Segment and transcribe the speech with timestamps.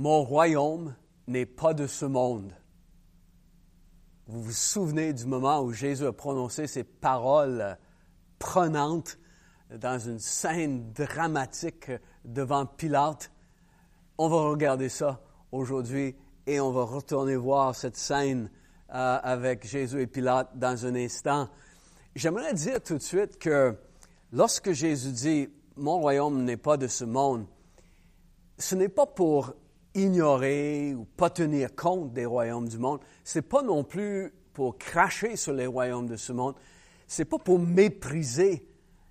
[0.00, 0.94] Mon royaume
[1.26, 2.54] n'est pas de ce monde.
[4.28, 7.76] Vous vous souvenez du moment où Jésus a prononcé ces paroles
[8.38, 9.18] prenantes
[9.70, 11.90] dans une scène dramatique
[12.24, 13.30] devant Pilate?
[14.16, 15.20] On va regarder ça
[15.52, 18.50] aujourd'hui et on va retourner voir cette scène
[18.94, 21.50] euh, avec Jésus et Pilate dans un instant.
[22.14, 23.76] J'aimerais dire tout de suite que
[24.32, 27.44] lorsque Jésus dit Mon royaume n'est pas de ce monde,
[28.56, 29.52] ce n'est pas pour
[29.94, 33.00] ignorer ou pas tenir compte des royaumes du monde.
[33.24, 36.54] C'est pas non plus pour cracher sur les royaumes de ce monde.
[37.06, 38.66] C'est pas pour mépriser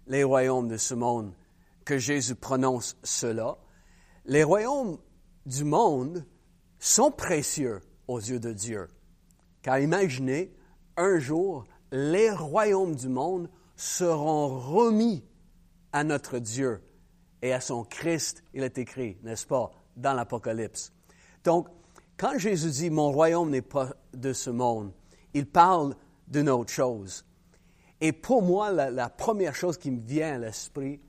[0.08, 1.34] les royaumes de ce monde
[1.86, 3.58] que Jésus prononce cela.
[4.26, 4.98] Les royaumes
[5.46, 6.26] du monde
[6.80, 8.88] sont précieux aux yeux de Dieu.
[9.62, 10.54] Car imaginez,
[10.98, 15.23] un jour, les royaumes du monde seront remis
[15.92, 16.82] à notre Dieu
[17.42, 20.91] et à son Christ, il est écrit, n'est-ce pas, dans l'Apocalypse.
[21.44, 21.67] Donc,
[22.17, 24.91] quand Jésus dit, mon royaume n'est pas de ce monde,
[25.33, 25.95] il parle
[26.28, 27.25] d'une autre chose.
[28.02, 31.02] Et pour moi, la, première chose qui me vient à l'esprit,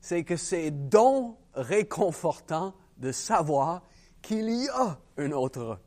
[0.00, 3.82] c'est que c'est donc réconfortant de savoir
[4.22, 5.78] qu'il y a un autre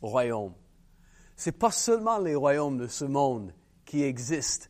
[0.00, 0.54] royaume.
[1.36, 3.52] Ce n'est pas seulement les royaumes de ce monde
[3.84, 4.66] qui existent.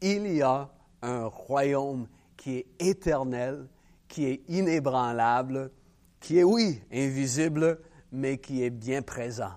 [0.00, 0.70] Il y a
[1.02, 3.68] un royaume qui est éternel,
[4.08, 5.70] qui est inébranlable,
[6.20, 7.80] qui est, oui, invisible,
[8.12, 9.52] mais qui est bien présent.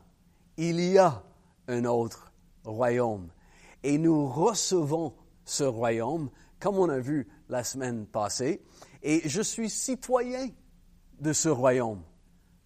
[0.58, 1.24] Il y a
[1.68, 2.32] un autre
[2.64, 3.30] royaume.
[3.84, 5.14] Et nous recevons
[5.46, 8.62] ce royaume, comme on a vu la semaine passée,
[9.02, 10.50] et je suis citoyen
[11.20, 12.02] de ce royaume.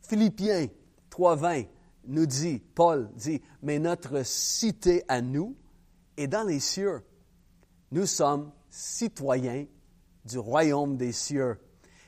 [0.02, 0.67] Philippiens
[1.11, 1.67] 3.20
[2.08, 5.55] nous dit, Paul dit, mais notre cité à nous
[6.17, 7.03] est dans les cieux.
[7.91, 9.66] Nous sommes citoyens
[10.25, 11.59] du royaume des cieux.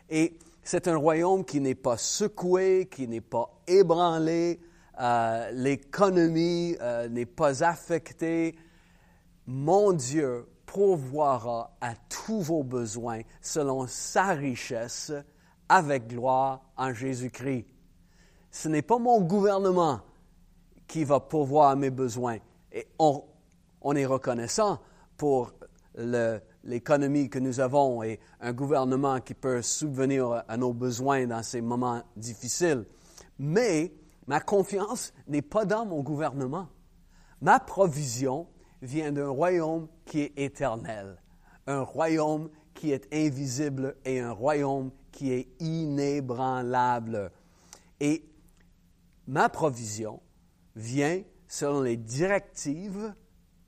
[0.09, 4.59] Et c'est un royaume qui n'est pas secoué, qui n'est pas ébranlé,
[4.99, 8.55] euh, l'économie euh, n'est pas affectée.
[9.45, 15.13] Mon Dieu pourvoira à tous vos besoins selon sa richesse
[15.69, 17.67] avec gloire en Jésus-Christ.
[18.49, 20.01] Ce n'est pas mon gouvernement
[20.87, 22.39] qui va pourvoir à mes besoins.
[22.71, 23.23] Et on,
[23.95, 24.79] est reconnaissant
[25.15, 25.53] pour
[26.65, 31.61] l'économie que nous avons et un gouvernement qui peut subvenir à nos besoins dans ces
[31.61, 32.85] moments difficiles.
[33.39, 33.93] Mais
[34.27, 36.67] ma confiance n'est pas dans mon gouvernement.
[37.41, 38.47] Ma provision
[38.81, 41.21] vient d'un royaume qui est éternel,
[41.67, 47.31] un royaume qui est invisible et un royaume qui est inébranlable.
[47.99, 48.27] Et
[49.27, 50.21] ma provision
[50.75, 53.13] vient selon les directives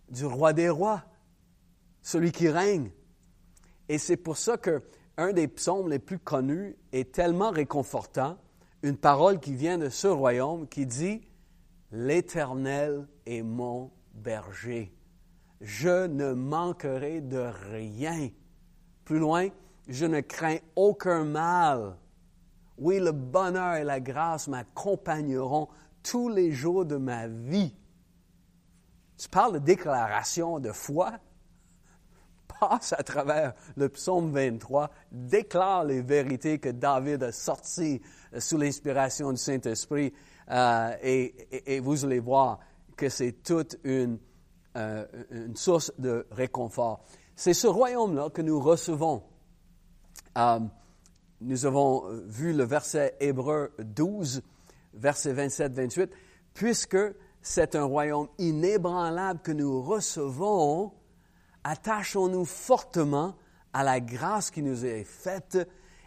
[0.09, 1.03] du roi des rois,
[2.07, 2.90] celui qui règne.
[3.90, 4.81] Et c'est pour ça que
[5.18, 8.38] un des psaumes les plus connus est tellement réconfortant,
[8.81, 11.28] une parole qui vient de ce royaume qui dit
[11.91, 14.94] L'Éternel est mon berger.
[15.59, 18.29] Je ne manquerai de rien.
[19.03, 19.50] Plus loin,
[19.89, 21.97] je ne crains aucun mal.
[22.78, 25.68] Oui, le bonheur et la grâce m'accompagneront
[26.03, 27.75] tous les jours de ma vie.
[29.18, 31.12] Tu parles de déclaration de foi?
[32.59, 38.01] Passe à travers le psaume 23, déclare les vérités que David a sorties
[38.38, 40.13] sous l'inspiration du Saint-Esprit
[40.50, 42.59] euh, et, vous allez voir
[42.95, 44.18] que c'est toute une,
[44.75, 47.06] euh, une source de réconfort.
[47.35, 49.24] C'est ce royaume-là que nous recevons.
[50.38, 50.59] Euh,
[51.41, 54.41] nous avons vu le verset Hébreu 12,
[54.94, 56.09] verset 27-28,
[56.53, 56.97] puisque
[57.41, 60.91] c'est un royaume inébranlable que nous recevons,
[61.67, 63.35] attachons-nous fortement
[63.73, 65.57] à la grâce qui nous est faite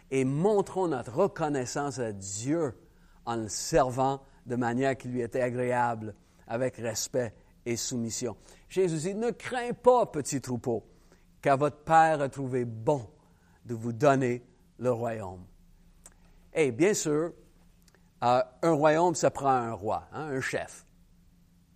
[0.09, 2.73] et montrons notre reconnaissance à Dieu
[3.25, 6.15] en le servant de manière qui lui était agréable,
[6.47, 8.35] avec respect et soumission.
[8.69, 10.83] Jésus dit, ne crains pas, petit troupeau,
[11.43, 13.07] car votre Père a trouvé bon
[13.65, 14.43] de vous donner
[14.79, 15.45] le royaume.
[16.55, 17.33] Et bien sûr,
[18.23, 20.87] euh, un royaume, ça prend un roi, hein, un chef.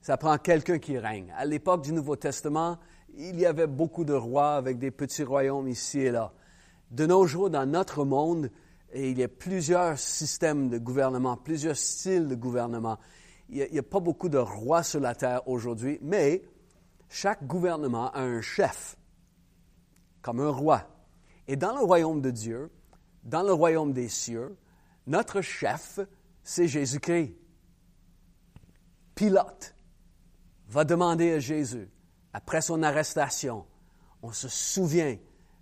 [0.02, 1.32] Ça prend quelqu'un qui règne.
[1.38, 2.80] À l'époque du Nouveau Testament,
[3.18, 6.34] il y avait beaucoup de rois avec des petits royaumes ici et là.
[6.92, 8.52] De nos jours, dans notre monde,
[8.94, 12.98] il y a plusieurs systèmes de gouvernement, plusieurs styles de gouvernement.
[13.50, 16.44] Il n'y a, pas beaucoup de rois sur la terre aujourd'hui, mais
[17.10, 18.98] chaque gouvernement a un chef,
[20.22, 20.88] comme un roi.
[21.48, 22.72] Et dans le royaume de Dieu,
[23.24, 24.56] dans le royaume des cieux,
[25.08, 26.00] notre chef,
[26.44, 27.36] c'est Jésus-Christ.
[29.14, 29.76] Pilate
[30.68, 31.90] va demander à Jésus,
[32.36, 33.64] après son arrestation,
[34.22, 35.16] on se souvient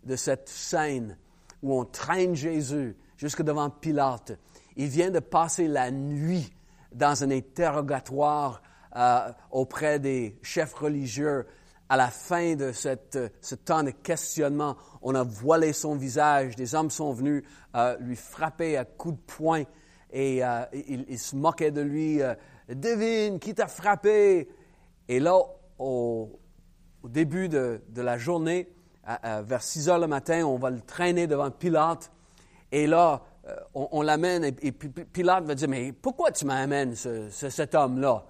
[0.05, 1.19] de cette scène
[1.61, 4.39] où on traîne Jésus jusque devant Pilate.
[4.75, 6.51] Il vient de passer la nuit
[6.91, 8.63] dans un interrogatoire
[8.95, 11.45] euh, auprès des chefs religieux.
[11.89, 16.55] À la fin de cette, ce temps de questionnement, on a voilé son visage.
[16.55, 17.43] Des hommes sont venus
[17.75, 19.63] euh, lui frapper à coups de poing
[20.11, 22.19] et euh, ils, se moquaient de lui.
[22.67, 24.49] Devine, qui t'a frappé?
[25.07, 25.37] Et là,
[25.77, 26.39] au,
[27.03, 28.69] au début de, de, la journée,
[29.23, 32.11] vers 6 heures le matin, on va le traîner devant Pilate.
[32.71, 38.25] Et là, euh, on, l'amène, et, Pilate va dire, mais pourquoi tu m'amènes cet homme-là?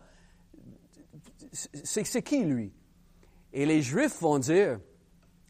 [1.51, 2.73] C'est qui lui?
[3.53, 4.79] Et les Juifs vont dire,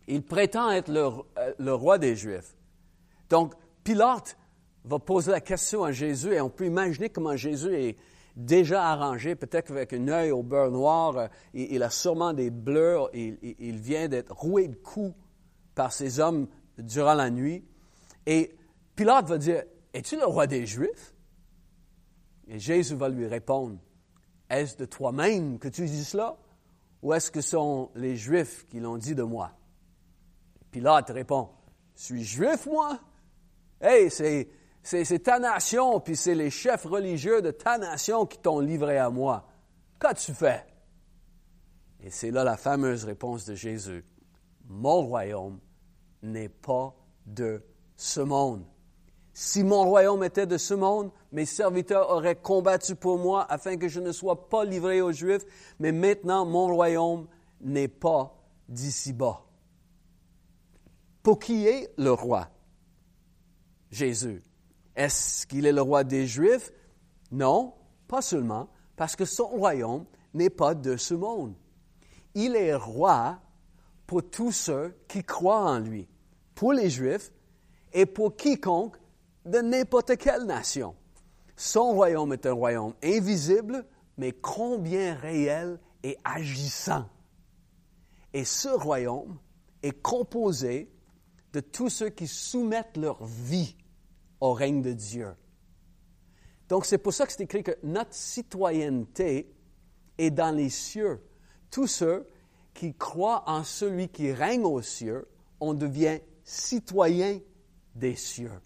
[0.07, 2.57] il prétend être le, euh, le, roi des Juifs.
[3.29, 3.53] Donc,
[3.85, 4.37] Pilate
[4.83, 7.97] va poser la question à Jésus, et on peut imaginer comment Jésus est
[8.35, 12.99] déjà arrangé, peut-être avec un œil au beurre noir, euh, il, a sûrement des bleus,
[13.13, 15.15] il, vient d'être roué de coups
[15.75, 16.47] par ces hommes
[16.77, 17.63] durant la nuit.
[18.25, 18.55] Et
[18.95, 19.63] Pilate va dire,
[19.93, 21.13] Es-tu le roi des Juifs?
[22.47, 23.77] Et Jésus va lui répondre,
[24.49, 26.37] Est-ce de toi-même que tu dis cela?
[27.01, 29.51] Ou est-ce que sont les Juifs qui l'ont dit de moi?
[30.71, 31.49] Pilate répond,
[31.93, 32.99] Suis juif, moi?
[33.79, 34.49] Hey, c'est,
[34.83, 39.09] c'est, ta nation, puis c'est les chefs religieux de ta nation qui t'ont livré à
[39.09, 39.47] moi.
[39.99, 40.65] Qu'as-tu fait?
[42.01, 44.03] Et c'est là la fameuse réponse de Jésus.
[44.67, 45.59] Mon royaume
[46.21, 46.93] n'est pas
[47.25, 47.63] de
[47.95, 48.65] ce monde.
[49.33, 53.87] Si mon royaume était de ce monde, mes serviteurs auraient combattu pour moi afin que
[53.87, 55.45] je ne sois pas livré aux Juifs,
[55.79, 57.27] mais maintenant mon royaume
[57.61, 58.37] n'est pas
[58.67, 59.45] d'ici-bas.
[61.23, 62.49] Pour qui est le roi?
[63.89, 64.43] Jésus.
[64.95, 66.71] Est-ce qu'il est le roi des Juifs?
[67.31, 67.73] Non,
[68.07, 71.55] pas seulement, parce que son royaume n'est pas de ce monde.
[72.35, 73.39] Il est roi
[74.05, 76.07] pour tous ceux qui croient en lui,
[76.55, 77.31] pour les Juifs
[77.91, 78.97] et pour quiconque
[79.45, 80.95] de n'importe quelle nation.
[81.55, 83.85] Son royaume est un royaume invisible,
[84.17, 87.05] mais combien réel et agissant.
[88.33, 89.37] Et ce royaume
[89.81, 90.91] est composé
[91.53, 93.75] de tous ceux qui soumettent leur vie
[94.43, 95.33] au règne de Dieu.
[96.67, 99.49] Donc c'est pour ça que c'est écrit que notre citoyenneté
[100.17, 101.21] est dans les cieux.
[101.71, 102.27] Tous ceux
[102.73, 105.29] qui croient en celui qui règne aux cieux,
[105.61, 107.39] on devient citoyen
[107.95, 108.59] des cieux.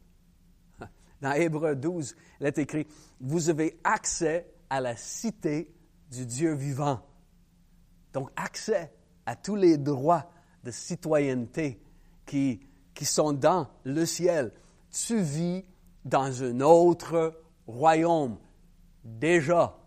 [1.22, 2.88] Dans Hébreu 12, il est écrit,
[3.22, 5.72] vous avez accès à la cité
[6.10, 7.02] du Dieu vivant.
[8.14, 8.92] Donc, accès
[9.28, 10.28] à tous les droits
[10.64, 11.80] de citoyenneté
[12.26, 12.62] qui,
[12.96, 14.52] qui sont dans le ciel.
[14.92, 15.66] Tu vis
[16.06, 18.38] dans un autre royaume.
[19.04, 19.78] Déjà,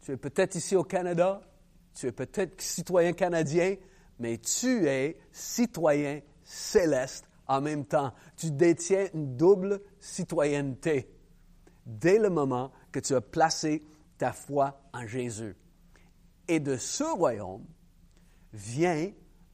[0.00, 1.40] tu es peut-être ici au Canada,
[1.94, 3.76] tu es peut-être citoyen canadien,
[4.18, 8.12] mais tu es citoyen céleste en même temps.
[8.36, 11.10] Tu détiens une double citoyenneté
[11.86, 13.82] dès le moment que tu as placé
[14.18, 15.56] ta foi en Jésus.
[16.46, 17.64] Et de ce royaume
[18.52, 19.10] vient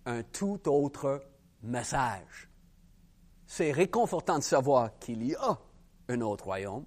[0.06, 1.22] un tout autre
[1.62, 2.48] message.
[3.56, 5.56] C'est réconfortant de savoir qu'il y a
[6.08, 6.84] un autre royaume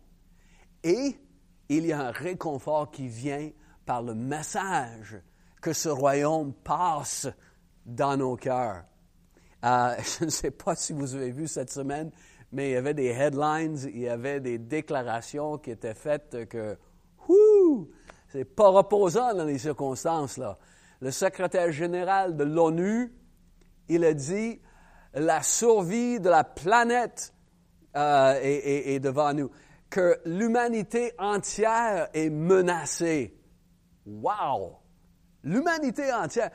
[0.84, 1.18] et
[1.70, 3.52] il y a un réconfort qui vient
[3.86, 5.18] par le message
[5.62, 7.30] que ce royaume passe
[7.86, 8.84] dans nos cœurs.
[9.64, 12.12] Euh, je ne sais pas si vous avez vu cette semaine,
[12.52, 16.78] mais il y avait des headlines, il y avait des déclarations qui étaient faites que,
[17.30, 17.90] ouh,
[18.28, 20.58] c'est pas reposant dans les circonstances là.
[21.00, 23.14] Le secrétaire général de l'ONU,
[23.88, 24.60] il a dit
[25.18, 27.34] la survie de la planète
[27.96, 29.50] euh, est, devant nous,
[29.90, 33.36] que l'humanité entière est menacée.
[34.06, 34.78] Wow!
[35.44, 36.52] L'humanité entière.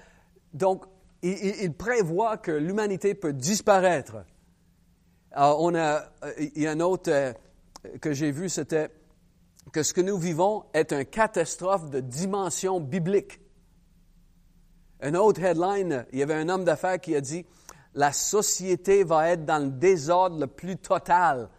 [0.53, 0.85] Donc,
[1.23, 4.25] il, prévoit que l'humanité peut disparaître.
[5.37, 6.05] on a,
[6.39, 7.33] il y a un autre euh,
[8.01, 8.91] que j'ai vu, c'était
[9.73, 13.41] que ce que nous vivons est une catastrophe de dimension biblique.
[15.01, 17.47] Un autre headline, il y avait un homme d'affaires qui a dit
[17.95, 21.51] La société va être dans le désordre le plus total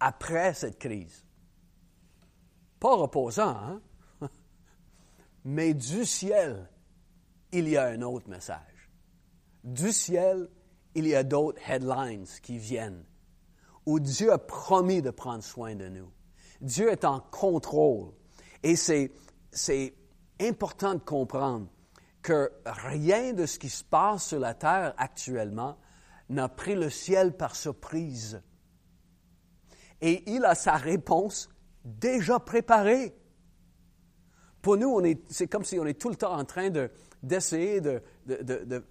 [0.00, 1.24] après cette crise.
[2.78, 3.80] Pas reposant, hein?
[5.44, 6.68] Mais du ciel,
[7.52, 8.70] il y a un autre message
[9.64, 10.48] du ciel,
[10.94, 13.04] il y a d'autres headlines qui viennent,
[13.86, 16.10] où Dieu a promis de prendre soin de nous.
[16.60, 18.12] Dieu est en contrôle.
[18.62, 19.12] Et c'est,
[20.40, 21.68] important de comprendre
[22.22, 25.78] que rien de ce qui se passe sur la terre actuellement
[26.28, 28.42] n'a pris le ciel par surprise.
[30.00, 31.48] Et il a sa réponse
[31.84, 33.14] déjà préparée.
[34.62, 36.90] Pour nous, c'est comme si on est tout le temps en train de,
[37.22, 38.84] d'essayer de, de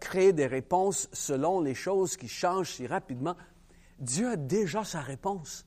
[0.00, 3.36] créer des réponses selon les choses qui changent si rapidement.
[3.98, 5.66] Dieu a déjà sa réponse.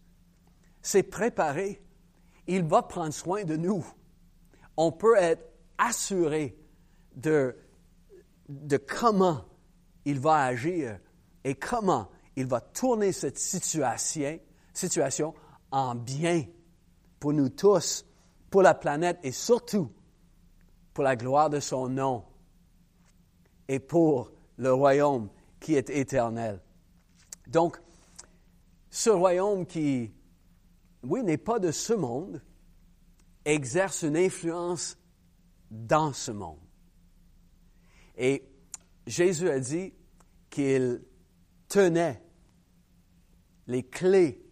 [0.81, 1.81] s'est préparé.
[2.47, 3.85] Il va prendre soin de nous.
[4.77, 5.43] On peut être
[5.77, 6.57] assuré
[7.17, 7.55] de,
[8.87, 9.43] comment
[10.05, 10.99] il va agir
[11.43, 14.39] et comment il va tourner cette situation,
[14.73, 15.33] situation
[15.71, 16.45] en bien
[17.19, 18.05] pour nous tous,
[18.49, 19.91] pour la planète et surtout
[20.93, 22.23] pour la gloire de son nom
[23.67, 26.61] et pour le royaume qui est éternel.
[27.47, 27.79] Donc,
[28.89, 30.11] ce royaume qui,
[31.03, 32.41] oui, n'est pas de ce monde,
[33.45, 34.97] exerce une influence
[35.69, 36.66] dans ce monde.
[38.17, 38.43] Et
[39.05, 39.93] Jésus a dit
[40.49, 41.03] qu'il
[41.67, 42.21] tenait
[43.67, 44.43] les clés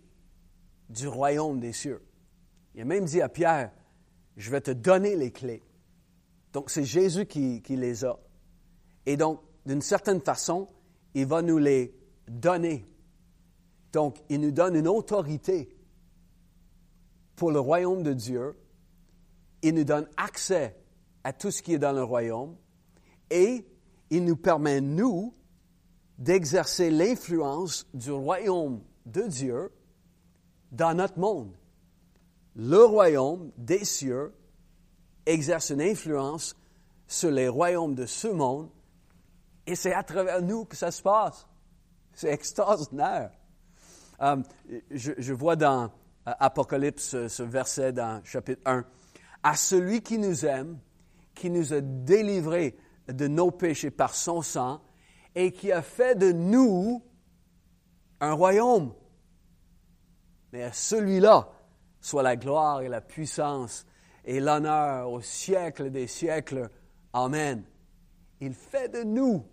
[0.89, 2.05] du royaume des cieux.
[2.75, 3.71] Il a même dit à Pierre,
[4.37, 5.63] je vais te donner les clés.
[6.53, 8.19] Donc c'est Jésus qui, les a.
[9.05, 10.69] Et donc, d'une certaine façon,
[11.13, 11.95] il va nous les
[12.27, 12.85] donner.
[13.93, 15.75] Donc, il nous donne une autorité
[17.35, 18.55] pour le royaume de Dieu.
[19.61, 20.77] Il nous donne accès
[21.23, 22.55] à tout ce qui est dans le royaume.
[23.29, 23.65] Et
[24.09, 25.33] il nous permet, nous,
[26.17, 29.71] d'exercer l'influence du royaume de Dieu
[30.71, 31.53] dans notre monde.
[32.55, 34.33] Le royaume des cieux
[35.25, 36.55] exerce une influence
[37.07, 38.69] sur les royaumes de ce monde
[39.67, 41.47] et c'est à travers nous que ça se passe.
[42.13, 43.31] C'est extraordinaire.
[44.21, 44.37] Euh,
[44.91, 48.85] je, vois dans euh, Apocalypse ce verset dans chapitre 1.
[49.43, 50.79] À celui qui nous aime,
[51.33, 52.77] qui nous a délivrés
[53.07, 54.81] de nos péchés par son sang
[55.35, 57.03] et qui a fait de nous
[58.19, 58.93] un royaume.
[60.51, 61.49] Mais à celui-là
[61.99, 63.85] soit la gloire et la puissance
[64.23, 66.69] et l'honneur au siècle des siècles.
[67.13, 67.63] Amen.
[68.39, 69.45] Il fait de nous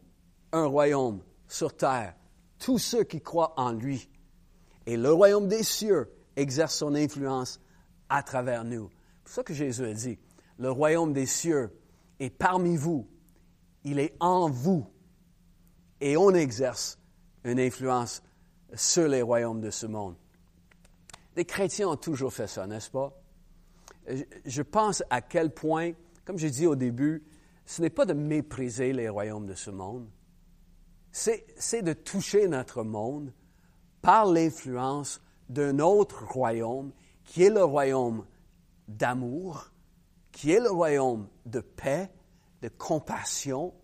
[0.53, 2.15] un royaume sur terre,
[2.59, 4.09] tous ceux qui croient en lui.
[4.87, 7.61] Et le royaume des cieux exerce son influence
[8.09, 8.91] à travers nous.
[8.91, 10.19] C'est pour ça que Jésus a dit,
[10.59, 11.71] le royaume des cieux
[12.21, 13.09] est parmi vous,
[13.85, 14.87] il est en vous,
[16.01, 16.99] et on exerce
[17.45, 18.23] une influence
[18.75, 20.17] sur les royaumes de ce monde.
[21.37, 23.12] Les chrétiens ont toujours fait ça, n'est-ce pas?
[24.45, 25.93] Je pense à quel point,
[26.25, 27.25] comme j'ai dit au début,
[27.65, 30.09] ce n'est pas de mépriser les royaumes de ce monde,
[31.12, 33.33] c'est de toucher notre monde
[34.01, 36.93] par l'influence d'un autre royaume
[37.25, 38.27] qui est le royaume
[38.89, 39.71] d'amour,
[40.33, 42.11] qui est le royaume de paix,
[42.62, 43.75] de compassion.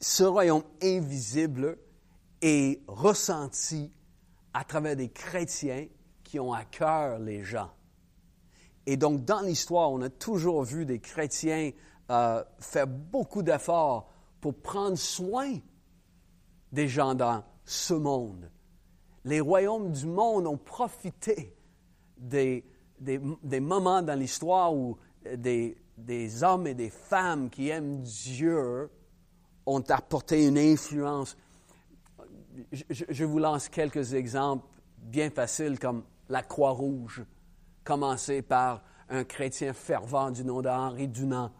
[0.00, 1.78] Ce royaume invisible
[2.42, 3.92] est ressenti
[4.52, 5.86] à travers des chrétiens
[6.22, 7.70] qui ont à cœur les gens.
[8.86, 11.70] Et donc, dans l'histoire, on a toujours vu des chrétiens
[12.10, 14.10] euh, faire beaucoup d'efforts
[14.40, 15.58] pour prendre soin
[16.72, 18.50] des gens dans ce monde.
[19.24, 21.56] Les royaumes du monde ont profité
[22.18, 22.64] des,
[23.00, 24.98] des, moments dans l'histoire où
[25.36, 28.90] des, des hommes et des femmes qui aiment Dieu
[29.66, 31.36] ont apporté une influence.
[32.70, 34.66] Je, vous lance quelques exemples
[34.98, 37.24] bien faciles comme la Croix-Rouge,
[37.82, 41.52] commencée par un chrétien fervent du nom d'Henri Dunant,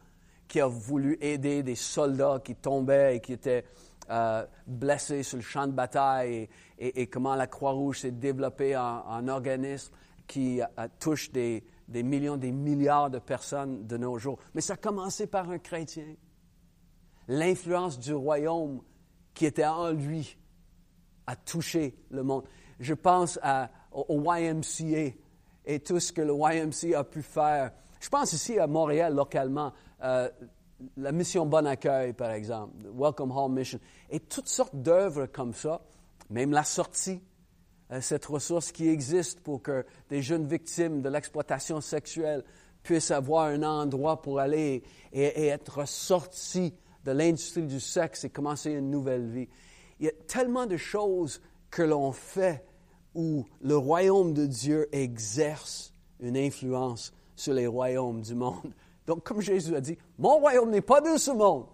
[0.49, 3.65] qui a voulu aider des soldats qui tombaient et qui étaient
[4.11, 6.49] euh, blessés sur le champ de bataille
[6.79, 9.93] et, comment la Croix-Rouge s'est développée en, organisme
[10.27, 10.67] qui euh,
[10.99, 14.39] touche des, des, millions, des milliards de personnes de nos jours.
[14.55, 16.15] Mais ça a commencé par un chrétien.
[17.29, 18.83] L'influence du royaume
[19.33, 20.37] qui était en lui
[21.27, 22.45] a touché le monde.
[22.81, 23.39] Je pense
[23.93, 25.15] au YMCA
[25.67, 27.73] et tout ce que le YMCA a pu faire.
[28.01, 29.73] Je pense ici à Montréal, localement.
[30.03, 30.29] Euh,
[30.97, 33.79] la mission Bon Accueil, par exemple, Welcome Hall Mission,
[34.11, 35.81] et toutes sortes d'œuvres comme ça,
[36.29, 37.23] même la sortie,
[38.01, 42.45] cette ressource qui existe pour que des jeunes victimes de l'exploitation sexuelle
[42.83, 44.83] puissent avoir un endroit pour aller
[45.13, 46.75] et, être sortis
[47.05, 49.49] de l'industrie du sexe et commencer une nouvelle vie.
[49.99, 52.65] Il y a tellement de choses que l'on fait
[53.15, 58.73] où le royaume de Dieu exerce une influence sur les royaumes du monde.
[59.07, 61.67] Donc, comme Jésus a dit, mon royaume n'est pas de ce monde,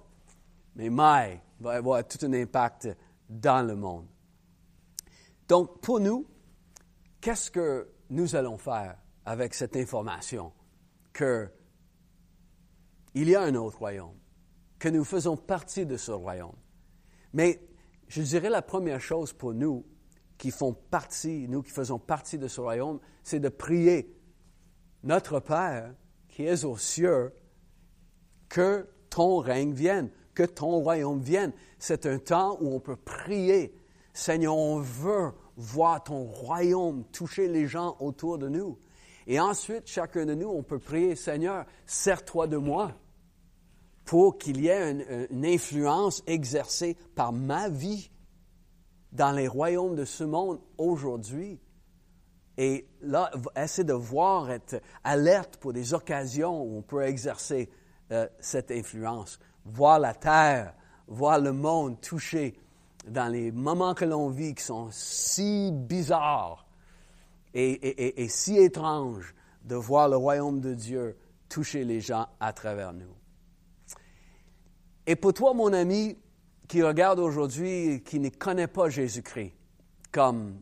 [0.75, 2.89] mais Maï va avoir tout un impact
[3.29, 4.07] dans le monde.
[5.50, 6.28] Donc, pour nous,
[7.21, 10.52] qu'est-ce que nous allons faire avec cette information
[11.12, 11.50] que
[13.14, 14.14] il y a un autre royaume,
[14.78, 16.54] que nous faisons partie de ce royaume?
[17.33, 17.69] Mais
[18.07, 19.85] je dirais la première chose pour nous
[20.38, 24.16] qui font partie, nous qui faisons partie de ce royaume, c'est de prier
[25.02, 25.92] notre Père
[26.28, 27.35] qui es aux cieux,
[28.49, 31.52] que ton règne vienne, que ton royaume vienne.
[31.80, 33.75] C'est un temps où on peut prier.
[34.12, 38.79] Seigneur, on veut voir ton royaume toucher les gens autour de nous.
[39.26, 42.93] Et ensuite, chacun de nous, on peut prier, Seigneur, sers-toi de moi
[44.05, 44.90] pour qu'il y ait
[45.31, 48.11] une, influence exercée par ma vie
[49.12, 51.61] dans les royaumes de ce monde aujourd'hui.
[52.57, 57.71] Et là, essayer de voir, être alerte pour des occasions où on peut exercer
[58.11, 59.38] euh, cette influence.
[59.64, 60.75] Voir la terre,
[61.07, 62.59] voir le monde touché
[63.07, 66.66] dans les moments que l'on vit qui sont si bizarres
[67.54, 71.16] et, si étranges de voir le royaume de Dieu
[71.49, 73.14] toucher les gens à travers nous.
[75.07, 76.16] Et pour toi, mon ami,
[76.69, 79.52] qui regarde aujourd'hui, qui ne connaît pas Jésus-Christ
[80.12, 80.61] comme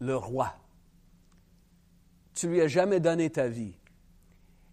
[0.00, 0.54] le roi,
[2.34, 3.74] tu lui as jamais donné ta vie.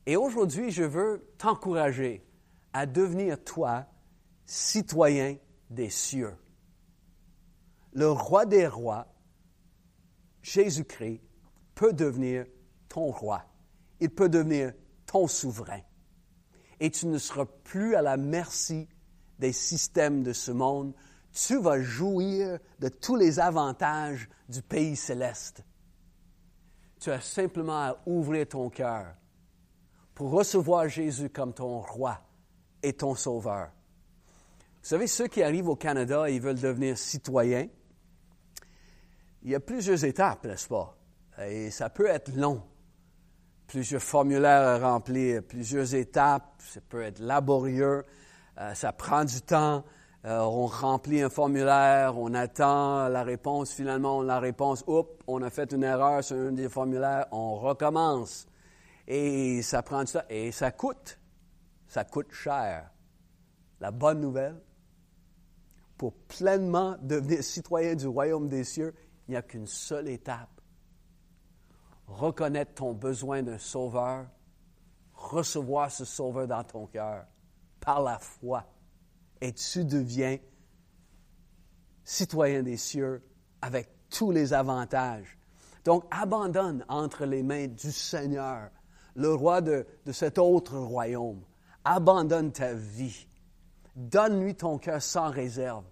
[0.06, 2.24] Et aujourd'hui, je veux t'encourager
[2.74, 3.86] à devenir toi
[4.46, 5.36] citoyen
[5.76, 6.36] des cieux.
[7.94, 9.08] Le roi des rois,
[10.42, 11.22] Jésus-Christ,
[11.76, 12.46] peut devenir
[12.90, 13.44] ton roi.
[14.00, 14.74] Il peut devenir
[15.06, 15.82] ton souverain.
[16.80, 18.88] Et tu ne seras plus à la merci
[19.40, 20.94] des systèmes de ce monde.
[21.32, 25.64] Tu vas jouir de tous les avantages du pays céleste.
[27.00, 29.16] Tu as simplement à ouvrir ton cœur
[30.14, 32.20] pour recevoir Jésus comme ton roi
[32.82, 33.75] et ton sauveur.
[34.86, 37.66] Vous savez, ceux qui arrivent au Canada et veulent devenir citoyens,
[39.42, 40.96] il y a plusieurs étapes, n'est-ce pas?
[41.44, 42.62] Et ça peut être long.
[43.66, 48.04] Plusieurs formulaires à remplir, plusieurs étapes, ça peut être laborieux,
[48.60, 49.84] euh, ça prend du temps.
[50.24, 55.50] Euh, on remplit un formulaire, on attend la réponse, finalement, la réponse, oups, on a
[55.50, 58.46] fait une erreur sur un des formulaires, on recommence.
[59.08, 61.20] Et ça prend du temps, et ça coûte.
[61.88, 62.92] Ça coûte cher.
[63.80, 64.56] La bonne nouvelle,
[65.98, 68.94] pour pleinement devenir citoyen du royaume des cieux,
[69.28, 70.50] il n'y a qu'une seule étape.
[72.08, 74.28] Reconnaître ton besoin d'un sauveur,
[75.14, 77.26] recevoir ce sauveur dans ton cœur
[77.80, 78.66] par la foi,
[79.42, 80.38] et tu deviens
[82.04, 83.24] citoyen des cieux
[83.62, 85.38] avec tous les avantages.
[85.84, 88.70] Donc, abandonne entre les mains du Seigneur,
[89.16, 91.42] le roi de, cet autre royaume.
[91.84, 93.28] Abandonne ta vie.
[93.96, 95.86] Donne-lui ton cœur sans réserve.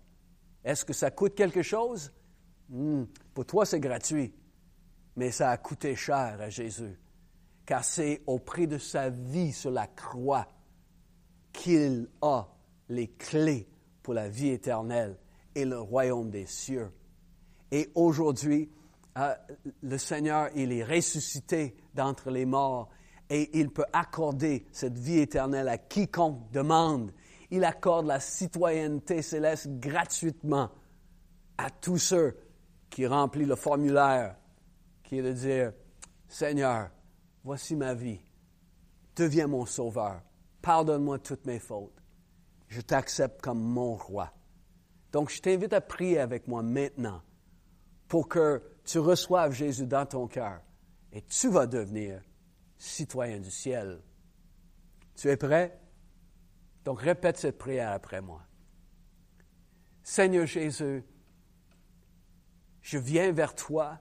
[0.63, 2.11] Est-ce que ça coûte quelque chose?
[2.69, 4.33] Hmm, pour toi, c'est gratuit,
[5.15, 6.99] mais ça a coûté cher à Jésus,
[7.65, 10.47] car c'est au prix de sa vie sur la croix
[11.51, 12.47] qu'il a
[12.89, 13.67] les clés
[14.01, 15.17] pour la vie éternelle
[15.55, 16.91] et le royaume des cieux.
[17.71, 18.69] Et aujourd'hui,
[19.17, 19.33] euh,
[19.81, 22.89] le Seigneur, il est ressuscité d'entre les morts
[23.29, 27.11] et il peut accorder cette vie éternelle à quiconque demande.
[27.51, 30.69] Il accorde la citoyenneté céleste gratuitement
[31.57, 32.37] à tous ceux
[32.89, 34.35] qui remplissent le formulaire
[35.03, 35.73] qui est de dire,
[36.27, 36.89] Seigneur,
[37.43, 38.19] voici ma vie,
[39.15, 40.21] deviens mon sauveur,
[40.61, 42.01] pardonne-moi toutes mes fautes,
[42.67, 44.31] je t'accepte comme mon roi.
[45.11, 47.21] Donc je t'invite à prier avec moi maintenant
[48.07, 50.61] pour que tu reçoives Jésus dans ton cœur
[51.11, 52.21] et tu vas devenir
[52.77, 54.01] citoyen du ciel.
[55.15, 55.79] Tu es prêt?
[56.85, 58.41] Donc répète cette prière après moi.
[60.03, 61.03] Seigneur Jésus,
[62.81, 63.99] je viens vers toi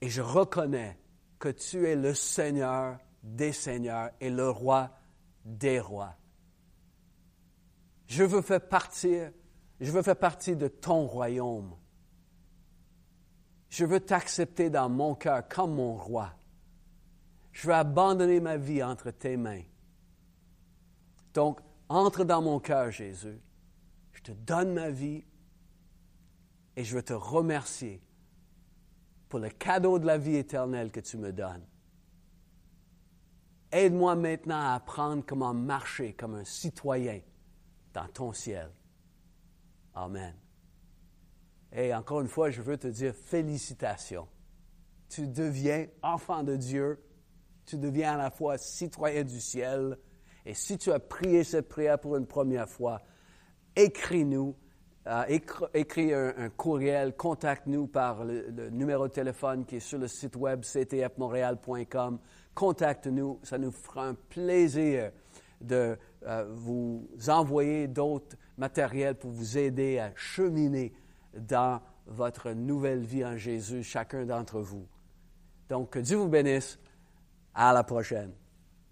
[0.00, 0.98] et je reconnais
[1.38, 4.90] que tu es le Seigneur des Seigneurs et le Roi
[5.44, 6.14] des Rois.
[8.06, 9.32] Je veux faire partir,
[9.80, 11.74] je veux faire partie de ton royaume.
[13.70, 16.32] Je veux t'accepter dans mon cœur comme mon roi.
[17.50, 19.62] Je veux abandonner ma vie entre tes mains.
[21.34, 23.40] Donc, entre dans mon cœur, Jésus.
[24.12, 25.24] Je te donne ma vie
[26.76, 28.02] et je veux te remercier
[29.28, 31.66] pour le cadeau de la vie éternelle que tu me donnes.
[33.72, 37.20] Aide-moi maintenant à apprendre comment marcher comme un citoyen
[37.92, 38.70] dans ton ciel.
[39.94, 40.34] Amen.
[41.72, 44.28] Et encore une fois, je veux te dire félicitations.
[45.08, 47.04] Tu deviens enfant de Dieu
[47.66, 49.98] tu deviens à la fois citoyen du ciel.
[50.46, 53.00] Et si tu as prié cette prière pour une première fois,
[53.76, 54.54] écris-nous,
[55.06, 55.38] euh,
[55.74, 60.62] écris, un, courriel, contacte-nous par le, numéro de téléphone qui est sur le site web
[60.62, 62.18] ctfmontréal.com.
[62.54, 65.10] Contacte-nous, ça nous fera un plaisir
[65.60, 70.92] de euh, vous envoyer d'autres matériels pour vous aider à cheminer
[71.34, 74.86] dans votre nouvelle vie en Jésus, chacun d'entre vous.
[75.68, 76.78] Donc, que Dieu vous bénisse.
[77.56, 78.32] À la prochaine.